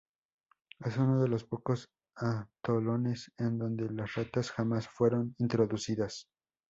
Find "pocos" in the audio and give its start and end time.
1.43-1.91